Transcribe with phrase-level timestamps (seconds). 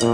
[0.00, 0.06] は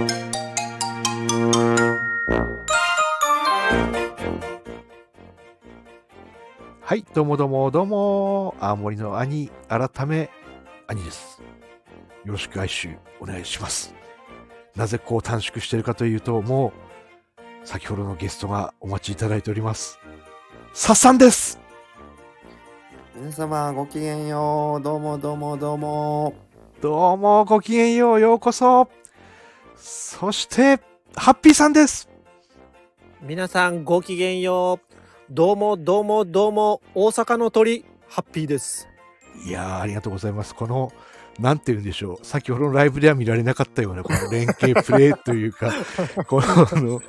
[6.95, 10.31] い、どうもどうもどうも、青森の兄、改め、
[10.87, 11.43] 兄です。
[12.25, 13.95] よろしく哀愁お願いします。
[14.75, 16.73] なぜこう短縮してるかというと、も
[17.63, 19.99] う、先ほどのゲストがお待ちいただいております。
[20.73, 21.61] さっさんです
[23.15, 24.83] 皆様ごきげんよう。
[24.83, 26.33] どうもどうもどうも。
[26.81, 28.89] どうも、ごきげんよう、ようこそ。
[29.87, 30.81] そして、
[31.15, 32.09] ハッピーさんです。
[33.21, 34.95] 皆さんごきげんよう。
[35.29, 38.89] どうもどうもどうも、大阪の鳥、ハッピーです。
[39.45, 40.55] いやー、ありがとうございます。
[40.55, 40.91] この、
[41.39, 42.25] なんて言うんでしょう。
[42.25, 45.71] 先ほどのライブでは見られなかったような、この連携プレイというか、
[46.29, 47.03] この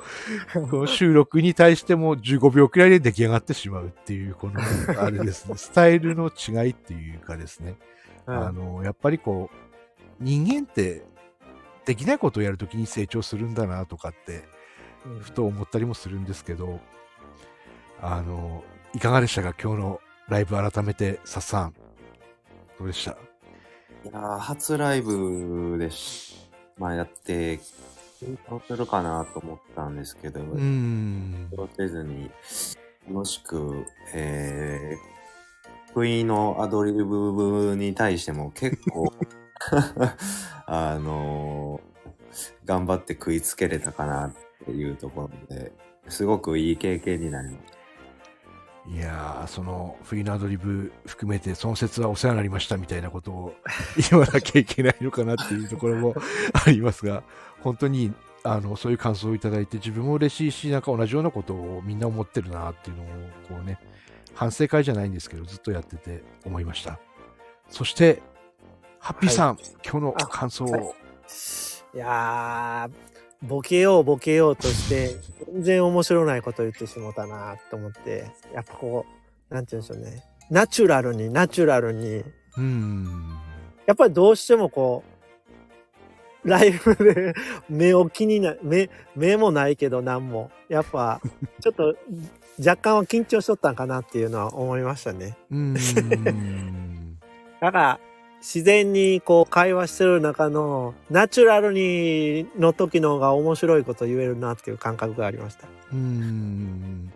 [0.68, 4.60] この収録に対しても15秒くらいで出来上がってしまうっていう、この、
[5.00, 7.76] あれですね、 スタイルの違いっていうかですね、
[8.26, 9.56] あの、やっぱりこう、
[10.20, 11.15] 人間って、
[11.86, 14.44] できないことをやるときに成長するんだなとかって、
[15.06, 16.80] うんふと思ったりもするんですけど、
[18.02, 19.54] あの、いかがでしたか？
[19.60, 21.74] 今日のライブ改めて、さっさん。
[22.78, 23.12] どうでした？
[23.12, 23.14] い
[24.12, 26.36] やー初ライブでし、
[26.76, 27.60] まあやって、
[28.20, 31.48] 緊張するかなと思ったんですけど、うーん。
[31.52, 32.30] 緊張せずに、
[33.08, 39.12] 楽しく、えー、不意のアドリブに対しても結構、
[40.66, 41.96] あのー
[42.64, 45.72] 頑張って食いつけれたかなっていうところで、
[46.08, 47.76] すごくいい経験になりました。
[48.88, 53.54] いやー、その、フリーのアドリブ含めて、その説はお世話になりましたみたいなことを
[54.10, 56.14] 言わなきゃいけないのかなっていうところも
[56.52, 57.24] ありますが、
[57.62, 58.12] 本当に、
[58.44, 63.06] あの、そういう感想をいただいて、自分も嬉しいし、なんか同じようなことをみんな思ってるなっていうのを、
[63.48, 63.80] こうね、
[64.34, 67.00] 反省会じゃないんですけど、ずっとやってて思いました。
[67.70, 68.22] そして、
[69.06, 70.82] ハッピーさん、今日の感想を、はい
[71.94, 75.14] いやー、ボケようボケようとして、
[75.52, 79.06] 全然面白ないこと言ってしもたなと思って、やっぱこ
[79.48, 80.24] う、なんて言うんでしょうね。
[80.50, 83.38] ナチュラルに、ナチュラルに、うーん、
[83.86, 85.04] やっぱりどうしてもこ
[86.44, 87.32] う、ライブで
[87.70, 90.50] 目を気にな、目、目もないけど何も。
[90.68, 91.20] やっぱ、
[91.60, 91.94] ちょっと
[92.58, 95.38] 若干は緊張しとったんかなっていうのは思いましたね。
[95.52, 95.58] うー
[96.32, 97.18] ん、
[97.62, 98.00] だから、
[98.46, 105.66] 自然にこう会話してる中のナチュラルにの時の方が面白いこと言えるなっていう感覚がありました。
[105.66, 107.12] うーん。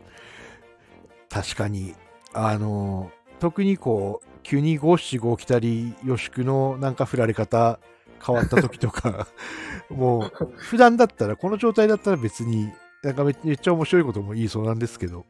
[1.28, 1.94] 確かに、
[2.32, 7.78] あの、特にこう、急に五七五来たり、予宿のなんか振られ方
[8.26, 9.28] 変わった時とか、
[9.88, 12.72] もう、普段だったら、この状態だったら別に、
[13.04, 15.24] なんかめめっちゃ面白いことも言いそうなんですけど、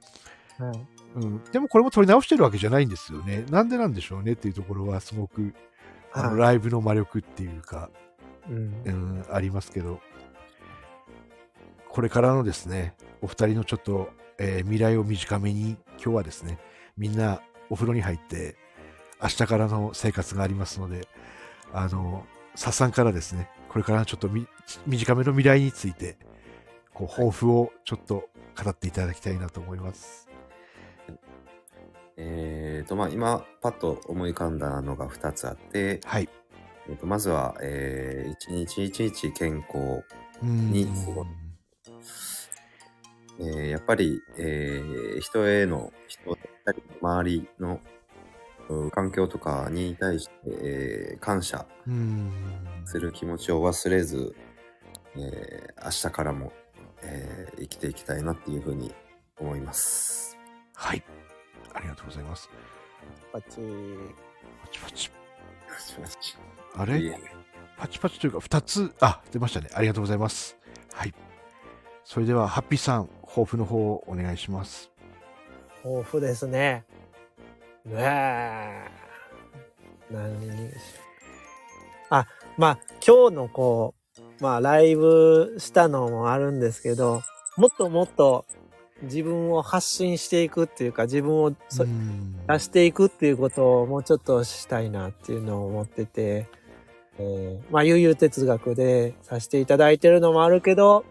[1.14, 3.44] うん、でもこれも取り直してるわけじゃないんですよね。
[3.50, 5.52] なんでなんでしょうねっていうところはすごく、
[6.12, 6.38] あのはい。
[6.38, 7.90] ライブの魔力っていうか、
[8.48, 8.82] うん。
[8.84, 10.00] うん、ありますけど、
[11.88, 16.58] これからのですね、お二人のちょっと、えー未来を短めに、今日はですね、
[16.96, 18.56] みんなお風呂に入って、
[19.22, 21.06] 明日からの生活がありますので、
[21.72, 24.46] あの、さっさんからですね、これからのちょっとみ
[24.86, 26.16] 短めの未来について、
[26.92, 28.28] こう、抱負をちょっと
[28.62, 30.28] 語っていただきたいなと思います。
[32.16, 36.28] えーと、まあ今、パッと思い浮かんだのが2つあって、はい。
[36.88, 40.04] えーとまずは、えー、一日一日健康。
[40.42, 40.88] うんに
[43.38, 47.80] えーやっぱり、えー人への、人だったり、周りの
[48.68, 52.32] う環境とかに対して、えー感謝うん。
[52.84, 54.34] する気持ちを忘れず、
[55.16, 56.52] えー明日からも、
[57.02, 58.92] えー生きていきたいなっていうふうに
[59.38, 60.36] 思います。
[60.74, 61.02] はい。
[61.74, 62.50] ありがとうございます。
[63.32, 63.60] パチ
[64.62, 65.10] パチパチ。
[66.76, 67.18] あいれえ
[67.76, 69.70] パチパチというか、二つ、あ、出ましたね。
[69.74, 70.56] ありがとうございます。
[70.92, 71.14] はい。
[72.04, 74.90] それでは、ハッピーさん、抱負の方をお願いします。
[75.84, 76.84] 豊富ですね。
[77.86, 78.84] ねえ。
[80.10, 80.70] 何に
[82.10, 82.26] あ、
[82.58, 87.22] まあ今日のこう、まあライブしたのもあるんですけど、
[87.56, 88.44] もっともっと
[89.02, 91.56] 自分を発信していくっていうか、自分を出
[92.58, 96.48] していくっていうことをもうちょっとしたいなっていうのを思ってて、
[97.18, 101.04] えーまあ悠々哲学でさせていただいてるのもあるけど、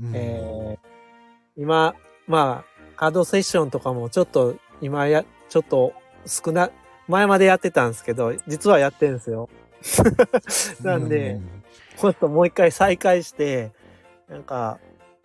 [0.00, 0.12] うん。
[0.14, 0.94] えー
[1.56, 1.94] 今、
[2.26, 5.92] まあ、カードセッションとかもちょっと今や、ちょっと
[6.26, 6.70] 少な、
[7.06, 9.48] 前までやってたんですけど、実はやってるんですよ。
[10.82, 11.40] なんで、
[11.98, 13.72] ちょっともう一回再開して、
[14.28, 14.78] なんか、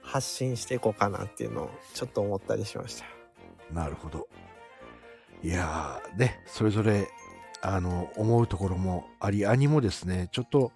[0.10, 3.06] 発信していこうかなっていうのをちょっと思ったりしました。
[3.06, 3.20] うん
[3.74, 4.28] なるほど。
[5.44, 7.08] いやー、ね、それぞれ、
[7.62, 10.72] あの、思うところもあり、兄もですね、ちょっと、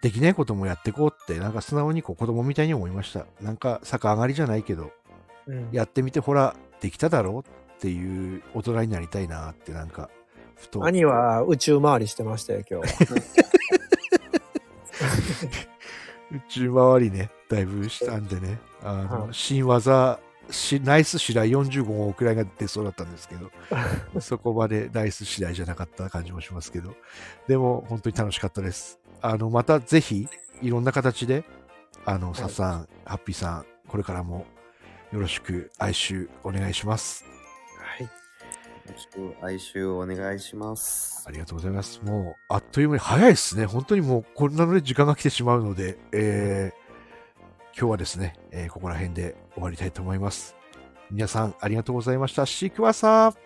[0.00, 3.26] できないこともやっていこうって、なんか素直にこう子供みたいに思いました。
[3.40, 4.92] なんか逆上がりじゃないけど、
[5.46, 5.70] うん。
[5.72, 10.08] やってみてほら、できただろうっていう大人になりたいなって、なんか、
[10.54, 10.84] ふと。
[10.84, 13.22] 兄は宇宙回りしてましたよ、今日は。
[16.32, 20.20] 宇宙回りね、だいぶしたんでね、あの、はい新技、
[20.50, 23.50] しナイス試来45号くらいが出そうだったんですけど、
[24.20, 26.94] そこまでナイス試来じゃなかった感じもしますけど、
[27.46, 28.98] でも本当に楽しかったです。
[29.20, 30.28] あの、またぜひ、
[30.62, 31.44] いろんな形で、
[32.04, 34.46] あの、いさっさん、ハッピーさん、これからも
[35.12, 37.37] よろしく哀愁お願いします。
[39.42, 41.30] 哀愁お願いしますあ。
[41.30, 42.00] りがとうございます。
[42.02, 43.66] もう、あっという間に早いですね。
[43.66, 46.88] 本当にもう、こんなので時間が来てしまうので、えー
[47.78, 50.56] 今日はですね、えーここら辺で終わりたいと思います。
[51.10, 52.44] 皆さん、ありがとうございました。
[52.44, 53.36] シークワーサー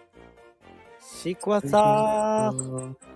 [1.00, 2.56] シークワーサー。
[2.56, 3.11] ー